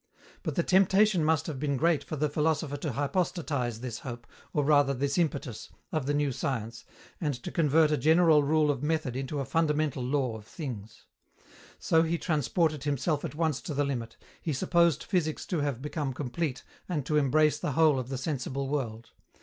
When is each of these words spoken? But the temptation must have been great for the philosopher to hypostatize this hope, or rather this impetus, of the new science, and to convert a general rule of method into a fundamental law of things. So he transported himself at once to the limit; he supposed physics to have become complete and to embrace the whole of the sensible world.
But 0.41 0.55
the 0.55 0.63
temptation 0.63 1.23
must 1.23 1.45
have 1.45 1.59
been 1.59 1.77
great 1.77 2.03
for 2.03 2.15
the 2.15 2.27
philosopher 2.27 2.75
to 2.75 2.93
hypostatize 2.93 3.81
this 3.81 3.99
hope, 3.99 4.25
or 4.51 4.63
rather 4.63 4.95
this 4.95 5.19
impetus, 5.19 5.69
of 5.91 6.07
the 6.07 6.13
new 6.15 6.31
science, 6.31 6.85
and 7.21 7.35
to 7.43 7.51
convert 7.51 7.91
a 7.91 7.97
general 7.97 8.41
rule 8.41 8.71
of 8.71 8.81
method 8.81 9.15
into 9.15 9.39
a 9.39 9.45
fundamental 9.45 10.01
law 10.01 10.35
of 10.35 10.47
things. 10.47 11.05
So 11.77 12.01
he 12.01 12.17
transported 12.17 12.83
himself 12.83 13.23
at 13.23 13.35
once 13.35 13.61
to 13.61 13.75
the 13.75 13.83
limit; 13.85 14.17
he 14.41 14.53
supposed 14.53 15.03
physics 15.03 15.45
to 15.45 15.59
have 15.59 15.83
become 15.83 16.13
complete 16.13 16.63
and 16.89 17.05
to 17.05 17.17
embrace 17.17 17.59
the 17.59 17.73
whole 17.73 17.99
of 17.99 18.09
the 18.09 18.17
sensible 18.17 18.69
world. 18.69 19.11